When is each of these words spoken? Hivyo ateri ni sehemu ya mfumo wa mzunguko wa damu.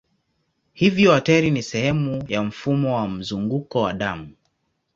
Hivyo 0.73 1.13
ateri 1.15 1.51
ni 1.51 1.63
sehemu 1.63 2.23
ya 2.27 2.43
mfumo 2.43 2.95
wa 2.95 3.07
mzunguko 3.07 3.81
wa 3.81 3.93
damu. 3.93 4.35